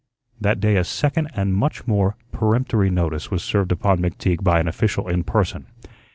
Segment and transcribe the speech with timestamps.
[0.39, 4.67] That day a second and much more peremptory notice was served upon McTeague by an
[4.67, 5.67] official in person.